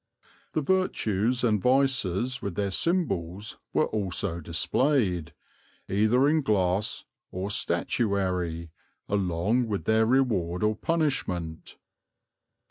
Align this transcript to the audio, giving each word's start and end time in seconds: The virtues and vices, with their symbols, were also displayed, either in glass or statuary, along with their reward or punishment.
The 0.53 0.63
virtues 0.63 1.43
and 1.43 1.61
vices, 1.61 2.41
with 2.41 2.55
their 2.55 2.71
symbols, 2.71 3.59
were 3.71 3.85
also 3.85 4.39
displayed, 4.39 5.31
either 5.87 6.27
in 6.27 6.41
glass 6.41 7.05
or 7.31 7.51
statuary, 7.51 8.71
along 9.07 9.67
with 9.67 9.85
their 9.85 10.07
reward 10.07 10.63
or 10.63 10.75
punishment. 10.75 11.77